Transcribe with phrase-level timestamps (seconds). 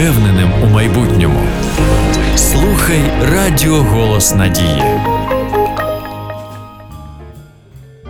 [0.00, 1.40] впевненим у майбутньому.
[2.36, 3.00] Слухай
[3.32, 4.82] Радіо Голос Надії.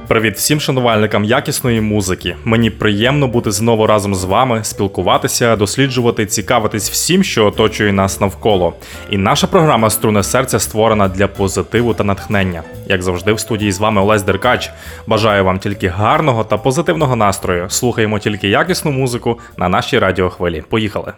[0.09, 2.37] Привіт всім шанувальникам якісної музики.
[2.45, 8.75] Мені приємно бути знову разом з вами, спілкуватися, досліджувати, цікавитись всім, що оточує нас навколо.
[9.11, 12.63] І наша програма Струни серця створена для позитиву та натхнення.
[12.87, 14.71] Як завжди, в студії з вами Олесь Деркач.
[15.07, 17.71] Бажаю вам тільки гарного та позитивного настрою.
[17.71, 20.63] Слухаємо тільки якісну музику на нашій радіохвилі.
[20.69, 21.13] Поїхали!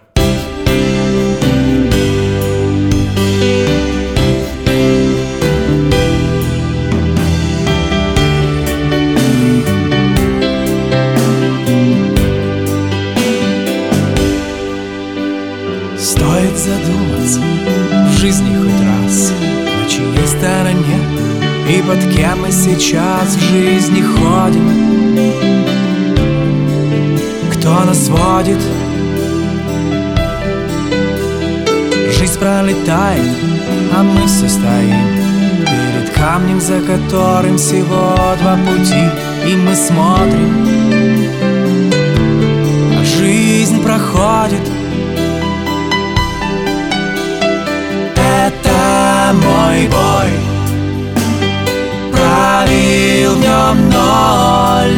[21.68, 24.68] И под кем мы сейчас в жизни ходим?
[27.52, 28.58] Кто нас водит?
[32.18, 33.24] Жизнь пролетает,
[33.96, 35.06] а мы все стоим
[35.64, 39.04] Перед камнем, за которым всего два пути.
[39.46, 40.66] И мы смотрим
[42.98, 44.68] А жизнь проходит.
[48.16, 50.51] Это мой бой
[53.42, 54.96] Правил в нем ноль.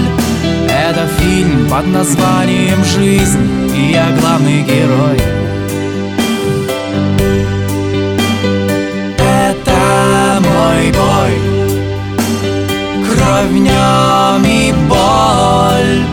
[0.68, 5.18] Это фильм под названием «Жизнь» И я главный герой.
[9.18, 11.34] Это мой бой.
[13.08, 16.04] Кровь в нем и боль.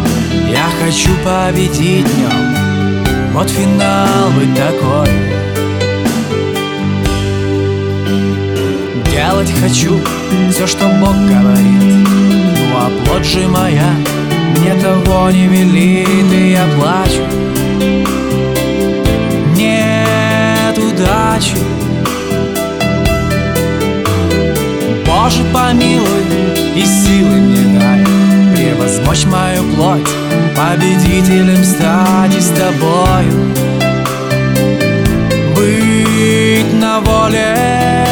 [0.50, 5.41] Я хочу победить в нем Вот финал быть такой
[9.12, 10.00] Делать хочу
[10.52, 12.08] все, что Бог говорит.
[12.08, 13.90] Ну а плоть же моя
[14.56, 17.22] мне того не велит И я плачу.
[19.54, 21.58] Нет удачи.
[25.06, 26.24] Боже, помилуй
[26.74, 28.06] и силы мне дай.
[28.56, 30.08] Превозмочь мою плоть
[30.56, 33.52] Победителем стать и с тобою.
[35.54, 38.11] Быть на воле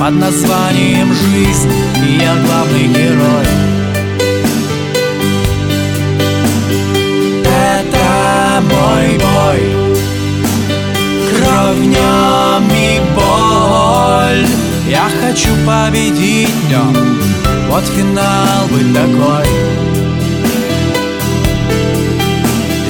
[0.00, 1.70] под названием «Жизнь»
[2.22, 3.44] я главный герой.
[7.44, 9.60] Это мой бой.
[11.28, 14.46] Кровь в нем и боль.
[14.88, 17.20] Я хочу победить в нем
[17.68, 19.46] Вот финал быть такой.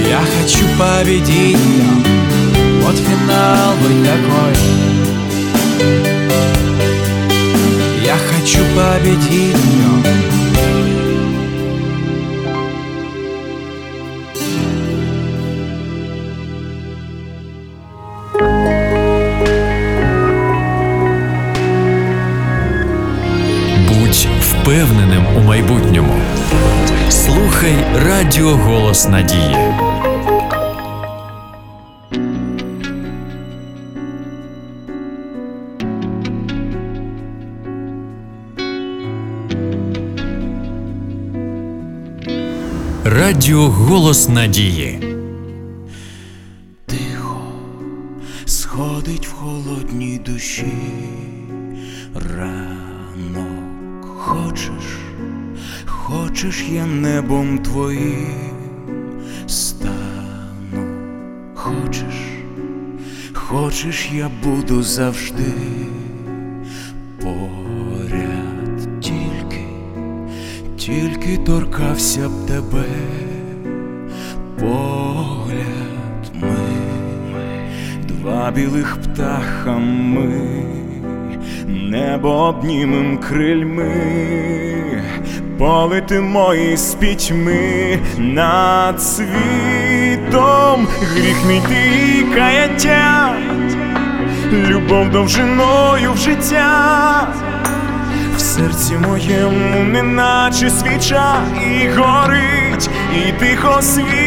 [0.08, 2.04] Я хочу победить в нем
[2.82, 4.89] Вот финал быть такой
[8.80, 10.04] хочу победить в нем
[23.88, 26.14] Будь впевненим у майбутньому.
[27.08, 29.79] Слухай Радіо Голос Надії.
[43.50, 45.00] Радіо Голос Надії.
[46.86, 47.40] Тихо
[48.44, 50.72] сходить в холодній душі
[52.14, 54.06] ранок.
[54.18, 54.84] Хочеш,
[55.86, 59.10] хочеш, я небом твоїм
[59.46, 60.98] стану.
[61.54, 62.14] Хочеш,
[63.32, 65.52] хочеш, я буду завжди
[67.22, 69.64] поряд тільки,
[70.76, 72.84] тільки торкався б тебе,
[74.60, 76.56] погляд ми,
[78.08, 80.64] два білих птаха ми,
[81.66, 83.92] небо обнімем крильми,
[85.58, 91.60] полетимо із пітьми над світом, гріх мій
[94.50, 97.28] ти любов довжиною в життя.
[98.36, 101.34] В серці моєму неначе свіча
[101.70, 104.19] і горить, і тихо світить,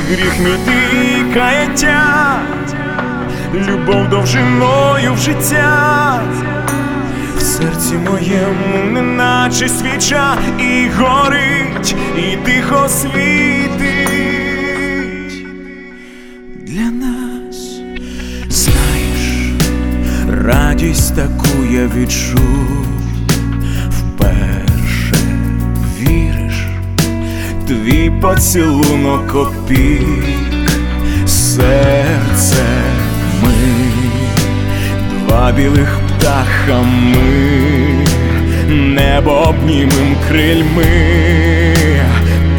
[0.00, 0.34] гріх
[0.66, 2.38] ти і каяття,
[3.54, 6.20] любов довжиною в життя,
[7.38, 13.76] в серці моєму неначе свіча і горить, і тихо світить.
[16.62, 17.80] Для нас,
[18.48, 19.52] знаєш,
[20.28, 22.85] радість таку я відчув
[27.66, 30.24] твій поцілунок опік,
[31.26, 32.64] серце
[33.42, 33.52] ми,
[35.18, 38.04] два білих птаха ми,
[38.68, 40.84] небо обнімем крильми,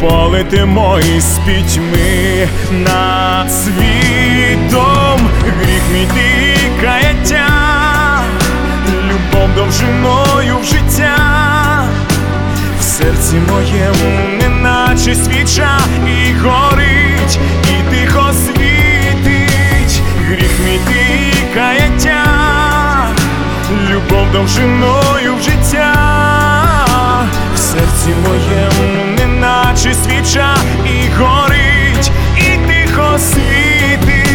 [0.00, 2.48] полетимо із пітьми.
[2.72, 7.48] Над світом, гріх мій ти каяття,
[9.08, 11.37] любов довжиною в життя,
[12.98, 21.28] серці моєму неначе свіча і горить, і тихо світить, гріх мій ти
[23.90, 25.94] любов довжиною в життя,
[27.54, 30.56] в серці моєму неначе свіча
[30.86, 34.27] і горить, і тихо світить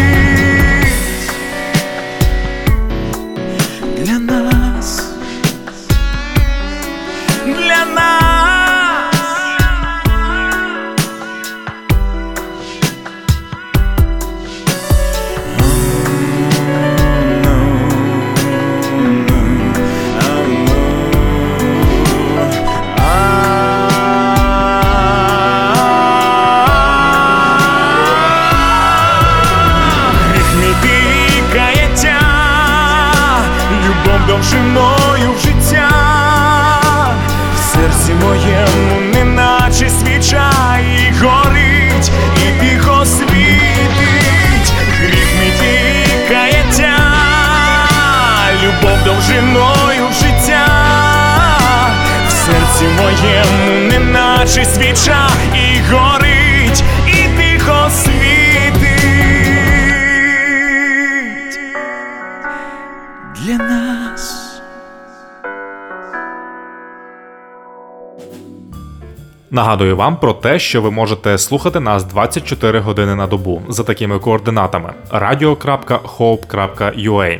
[69.74, 74.20] Нагадую вам про те, що ви можете слухати нас 24 години на добу за такими
[74.20, 77.40] координатами radio.hope.ua.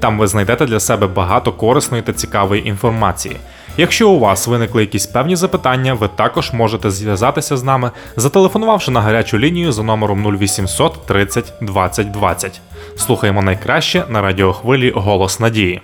[0.00, 3.36] Там ви знайдете для себе багато корисної та цікавої інформації.
[3.76, 9.00] Якщо у вас виникли якісь певні запитання, ви також можете зв'язатися з нами, зателефонувавши на
[9.00, 12.60] гарячу лінію за номером 0800 30 20 20.
[12.96, 15.82] Слухаємо найкраще на радіохвилі Голос Надії.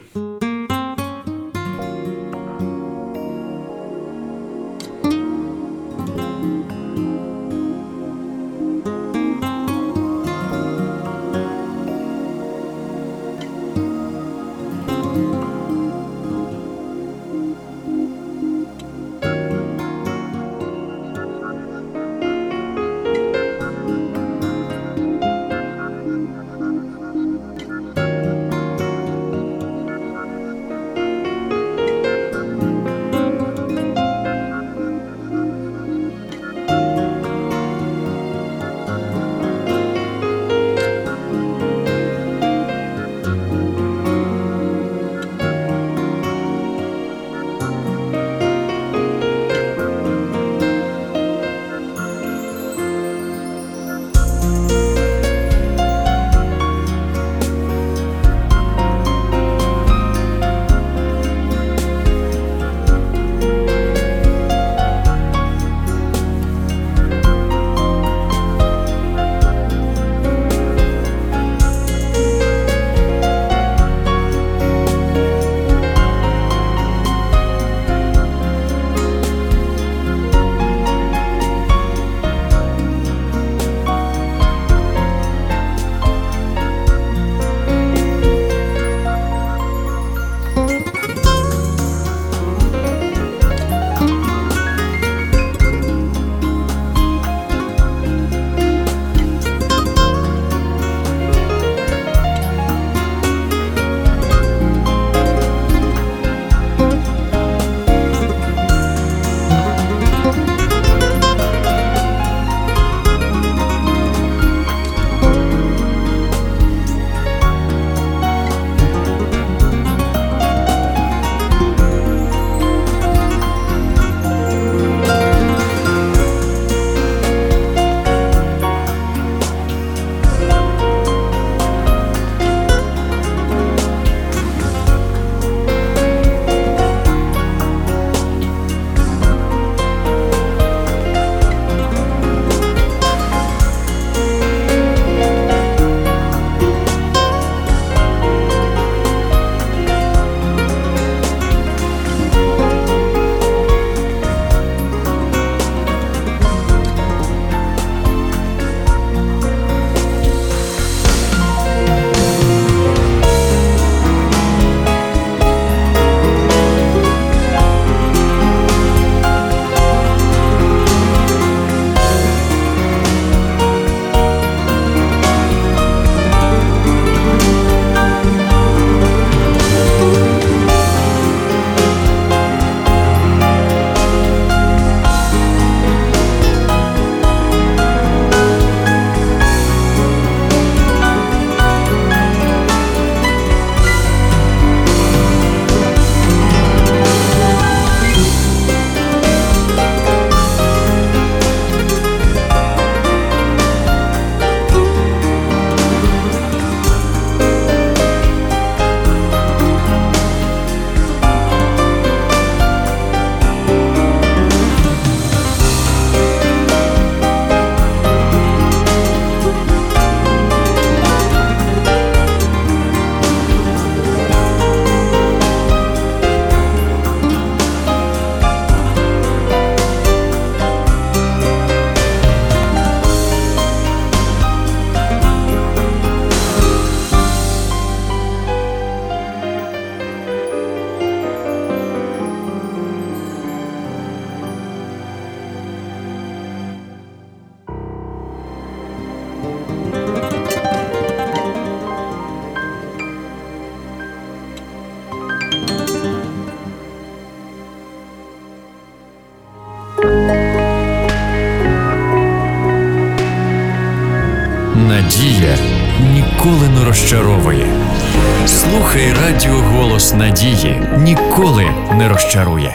[272.30, 272.69] Не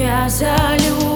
[0.00, 1.09] я залю.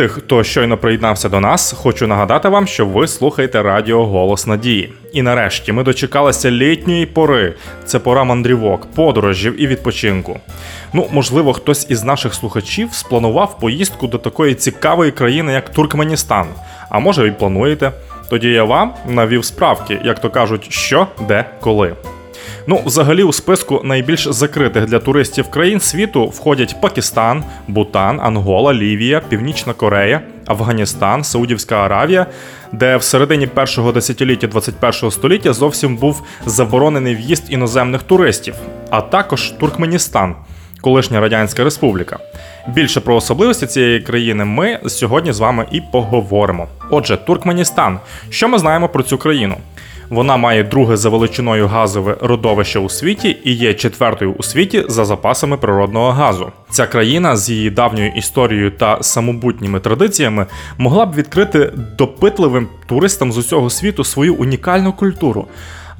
[0.00, 4.92] Тих, хто щойно приєднався до нас, хочу нагадати вам, що ви слухаєте радіо Голос Надії.
[5.12, 7.54] І нарешті ми дочекалися літньої пори.
[7.84, 10.40] Це пора мандрівок, подорожів і відпочинку.
[10.92, 16.46] Ну, можливо, хтось із наших слухачів спланував поїздку до такої цікавої країни, як Туркменістан.
[16.90, 17.92] А може, і плануєте.
[18.30, 21.94] Тоді я вам навів справки, як то кажуть, що, де, коли.
[22.66, 29.20] Ну, взагалі, у списку найбільш закритих для туристів країн світу входять Пакистан, Бутан, Ангола, Лівія,
[29.28, 32.26] Північна Корея, Афганістан, Саудівська Аравія,
[32.72, 38.54] де в середині першого десятиліття 21 століття зовсім був заборонений в'їзд іноземних туристів,
[38.90, 40.34] а також Туркменістан,
[40.80, 42.18] колишня Радянська Республіка.
[42.68, 46.68] Більше про особливості цієї країни ми сьогодні з вами і поговоримо.
[46.90, 47.98] Отже, Туркменістан.
[48.30, 49.56] Що ми знаємо про цю країну?
[50.10, 55.04] Вона має друге за величиною газове родовище у світі і є четвертою у світі за
[55.04, 56.52] запасами природного газу.
[56.70, 60.46] Ця країна з її давньою історією та самобутніми традиціями
[60.78, 65.46] могла б відкрити допитливим туристам з усього світу свою унікальну культуру.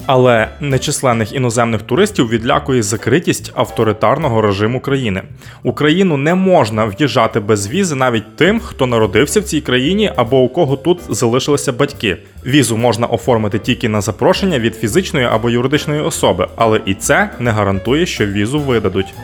[0.06, 5.22] Але нечисленних іноземних туристів відлякує закритість авторитарного режиму країни.
[5.62, 10.48] Україну не можна в'їжджати без візи навіть тим, хто народився в цій країні або у
[10.48, 12.16] кого тут залишилися батьки.
[12.46, 17.50] Візу можна оформити тільки на запрошення від фізичної або юридичної особи, але і це не
[17.50, 19.14] гарантує, що візу видадуть.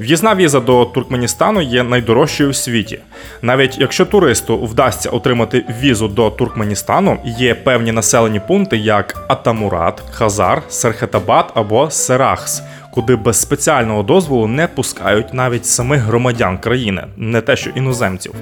[0.00, 2.98] В'їзна віза до Туркменістану є найдорожчою в світі.
[3.42, 10.62] Навіть якщо туристу вдасться отримати візу до Туркменістану, є певні населені пункти, як Атамурат, Хазар,
[10.68, 17.56] Серхетабад або Серахс, куди без спеціального дозволу не пускають навіть самих громадян країни, не те
[17.56, 18.34] що іноземців.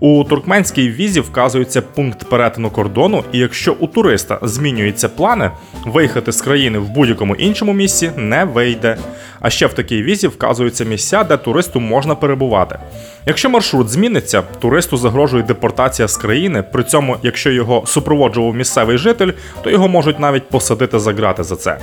[0.00, 5.50] У туркменській візі вказується пункт перетину кордону, і якщо у туриста змінюються плани,
[5.84, 8.96] виїхати з країни в будь-якому іншому місці не вийде.
[9.40, 12.78] А ще в такій візі вказуються місця, де туристу можна перебувати.
[13.26, 16.64] Якщо маршрут зміниться, туристу загрожує депортація з країни.
[16.72, 21.56] При цьому, якщо його супроводжував місцевий житель, то його можуть навіть посадити за грати за
[21.56, 21.78] це.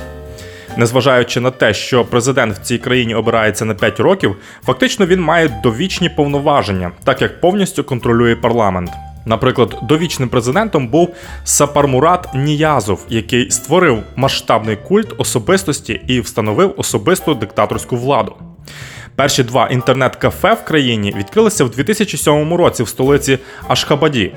[0.76, 5.60] Незважаючи на те, що президент в цій країні обирається на 5 років, фактично він має
[5.62, 8.90] довічні повноваження, так як повністю контролює парламент.
[9.26, 17.96] Наприклад, довічним президентом був Сапармурат Ніязов, який створив масштабний культ особистості і встановив особисту диктаторську
[17.96, 18.34] владу.
[19.16, 24.32] Перші два інтернет-кафе в країні відкрилися в 2007 році в столиці Ашхабаді.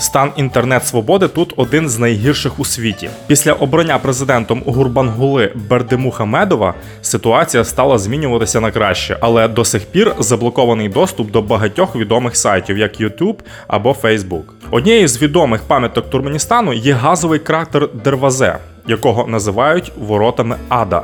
[0.00, 3.10] Стан інтернет-свободи тут один з найгірших у світі.
[3.26, 10.88] Після обрання президентом Гурбангули Бердимухамедова ситуація стала змінюватися на краще, але до сих пір заблокований
[10.88, 14.42] доступ до багатьох відомих сайтів, як YouTube або Facebook.
[14.70, 18.58] Однією з відомих пам'яток Туркменістану є газовий кратер Дервазе,
[18.88, 21.02] якого називають воротами Ада.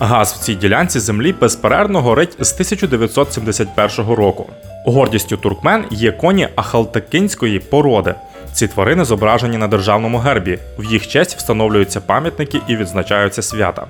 [0.00, 4.46] Газ в цій ділянці землі безперервно горить з 1971 року.
[4.86, 8.14] Гордістю туркмен є коні ахалтакинської породи.
[8.52, 10.58] Ці тварини зображені на державному гербі.
[10.78, 13.86] В їх честь встановлюються пам'ятники і відзначаються свята.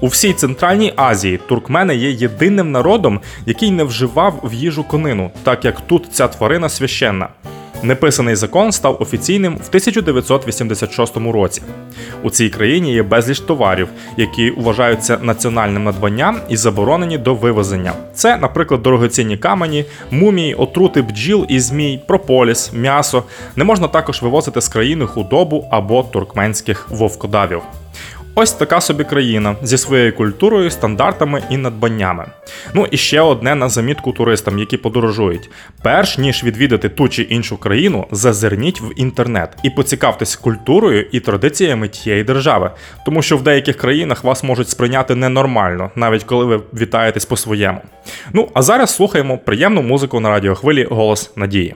[0.00, 5.64] У всій Центральній Азії туркмени є єдиним народом, який не вживав в їжу конину, так
[5.64, 7.28] як тут ця тварина священна.
[7.82, 11.62] Неписаний закон став офіційним в 1986 році.
[12.22, 17.92] У цій країні є безліч товарів, які вважаються національним надбанням і заборонені до вивезення.
[18.14, 23.22] Це, наприклад, дорогоцінні камені, мумії, отрути бджіл і змій, прополіс, м'ясо.
[23.56, 27.62] Не можна також вивозити з країни худобу або туркменських вовкодавів.
[28.38, 32.26] Ось така собі країна зі своєю культурою, стандартами і надбаннями.
[32.74, 35.50] Ну і ще одне на замітку туристам, які подорожують.
[35.82, 41.88] Перш ніж відвідати ту чи іншу країну, зазирніть в інтернет і поцікавтесь культурою і традиціями
[41.88, 42.70] тієї держави,
[43.04, 47.80] тому що в деяких країнах вас можуть сприйняти ненормально, навіть коли ви вітаєтесь по-своєму.
[48.32, 51.74] Ну а зараз слухаємо приємну музику на радіохвилі Голос Надії.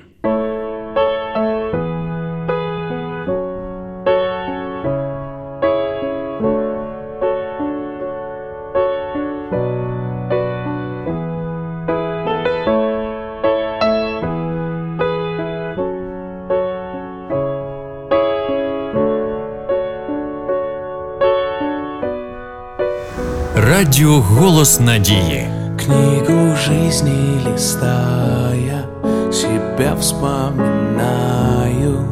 [23.90, 25.48] Радіо Голос Надії.
[25.86, 28.84] Книгу жизни листая,
[29.32, 32.06] себя вспоминаю.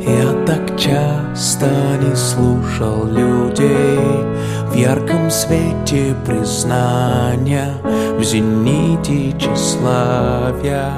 [0.00, 1.66] Я так часто
[2.02, 3.98] не слушал людей
[4.72, 7.74] В ярком свете признания
[8.18, 10.92] В зените тщеславия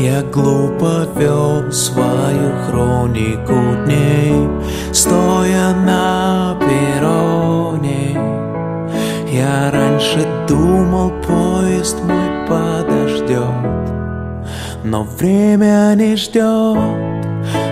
[0.00, 4.48] Я глупо вел свою хронику дней
[4.92, 7.99] Стоя на перроне
[9.31, 13.81] Я раньше думал, поезд мой подождет
[14.83, 16.77] но время не ждет,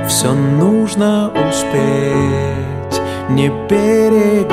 [0.07, 4.49] все нужно успеть, не перегореть.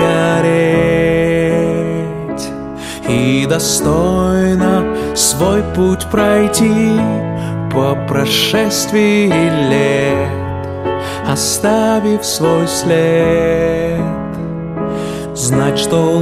[3.09, 6.99] И достойно свой путь пройти
[7.73, 9.29] по прошествии
[9.69, 10.29] лет,
[11.29, 14.01] оставив свой след,
[15.35, 16.19] знать, что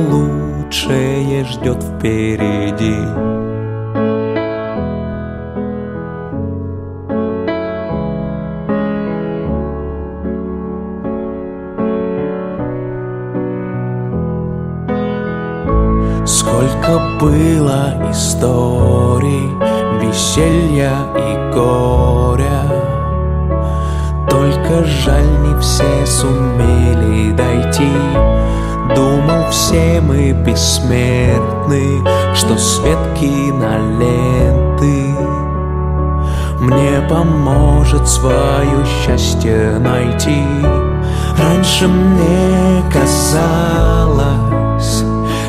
[0.75, 2.97] лучшее ждет впереди.
[16.27, 19.51] Сколько было историй,
[20.01, 22.63] веселья и горя
[24.29, 28.35] Только жаль, не все сумели дойти
[28.95, 32.03] Думал, все мы бессмертны
[32.35, 35.15] Что свет киноленты
[36.61, 40.45] Мне поможет свое счастье найти.
[41.39, 45.05] Раньше мне казалось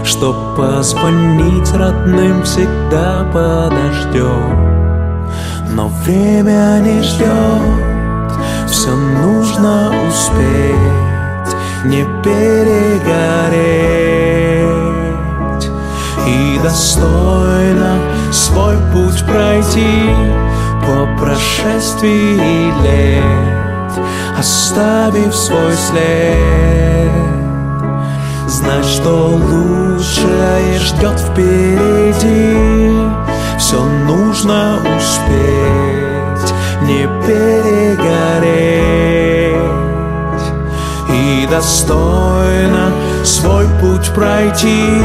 [0.06, 5.28] что позвонить родным всегда подождем
[5.72, 8.32] Но время не ждет,
[8.70, 11.05] все нужно успеть
[11.86, 13.06] Не перегореть.
[16.28, 18.00] И достойно
[18.32, 20.10] свой путь пройти
[20.82, 23.56] По прошествии лет
[24.38, 27.12] Оставив свой след.
[28.48, 32.58] Знать, что лучшее ждет впереди.
[33.58, 38.65] Все нужно успеть, не перегореть
[41.56, 42.92] достойно
[43.24, 45.02] свой путь пройти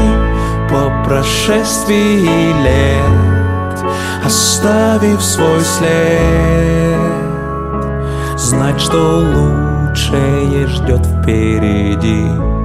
[0.69, 3.31] По прошествии лет
[4.25, 7.01] Оставив свой след.
[8.37, 12.60] Знать, что лучшее ждет впереди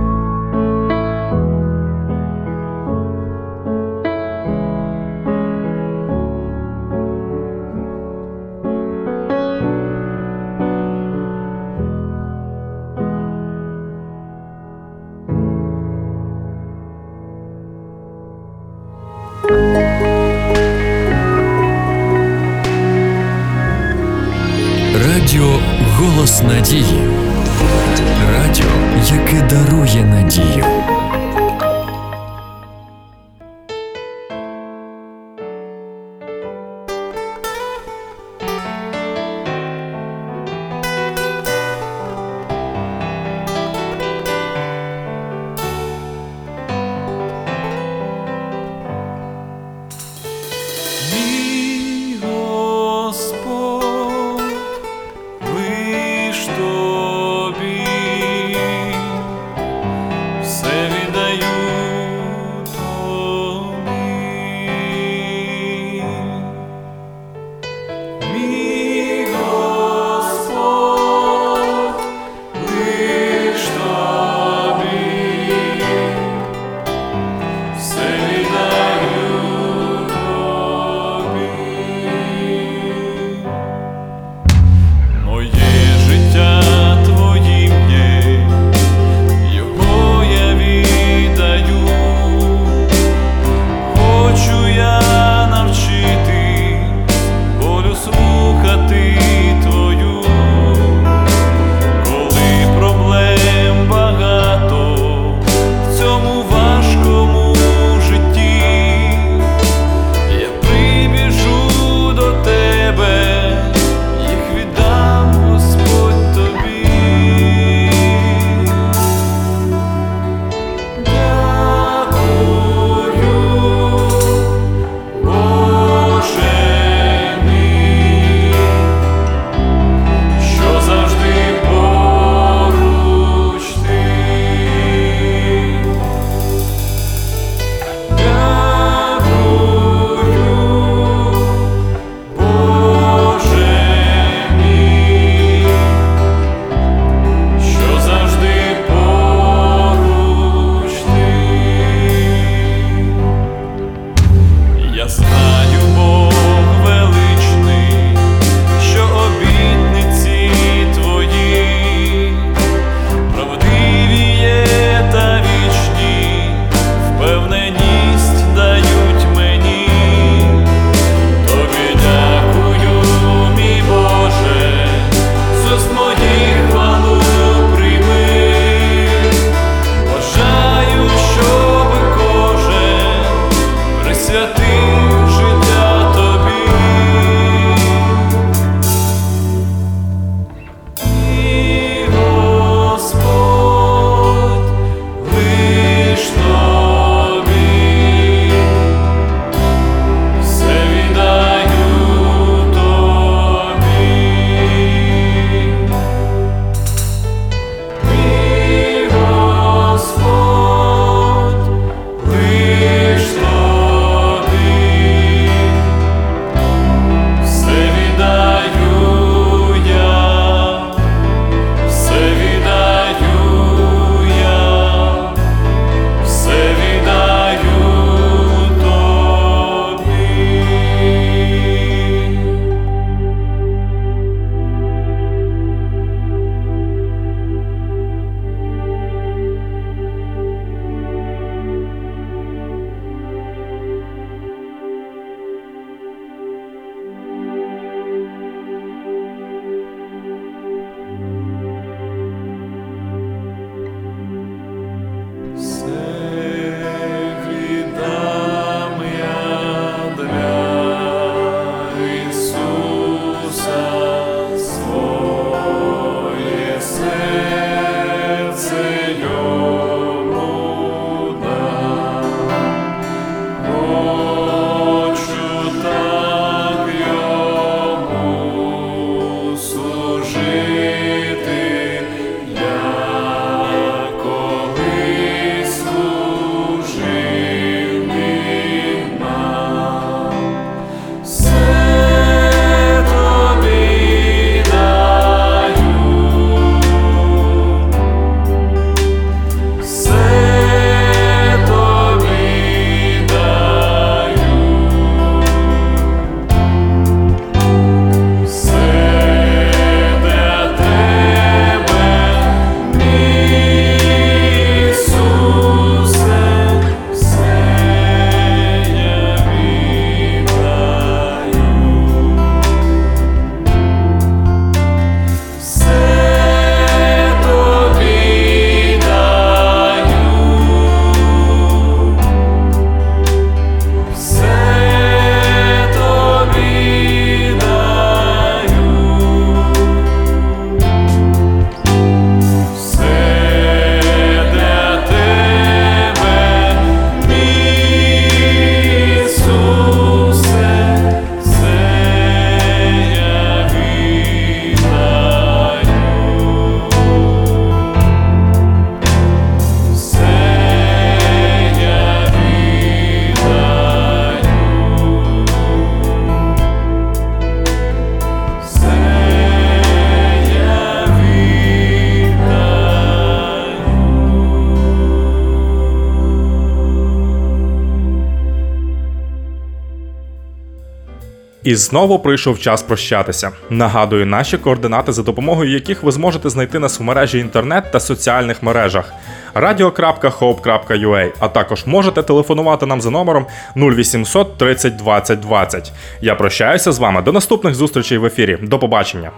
[381.66, 383.52] І знову прийшов час прощатися.
[383.70, 388.64] Нагадую наші координати, за допомогою яких ви зможете знайти нас в мережі інтернет та соціальних
[388.64, 389.14] мережах
[389.56, 395.92] radio.hope.ua, а також можете телефонувати нам за номером 0800 30 20 20.
[396.22, 398.58] Я прощаюся з вами до наступних зустрічей в ефірі.
[398.62, 399.32] До побачення.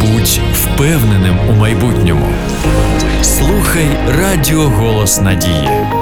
[0.00, 2.26] Будь впевненим у майбутньому.
[3.22, 5.99] Слухай Радіо Голос Надії.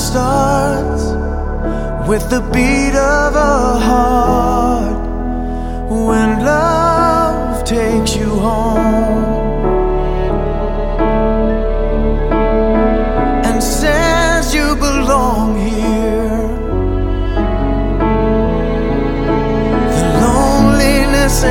[0.00, 1.04] Starts
[2.08, 5.02] with the beat of a heart
[6.06, 9.24] when love takes you home
[13.44, 16.48] and says you belong here.
[19.96, 21.44] The loneliness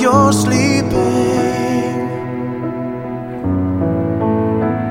[0.00, 0.88] you're sleeping,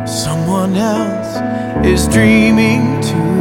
[0.06, 1.38] someone else
[1.86, 3.38] is dreaming too.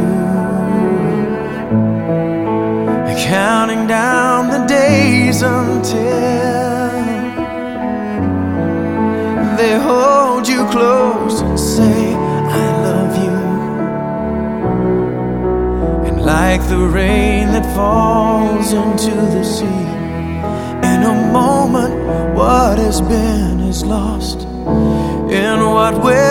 [3.27, 5.97] Counting down the days until
[9.57, 13.37] they hold you close and say, I love you.
[16.07, 19.86] And like the rain that falls into the sea,
[22.87, 24.43] has been is lost.
[25.29, 26.26] In what will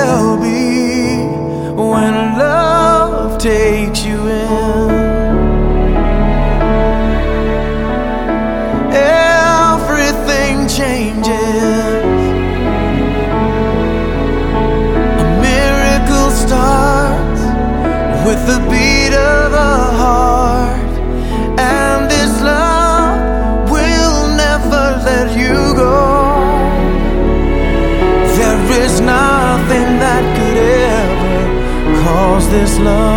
[32.78, 33.15] Love.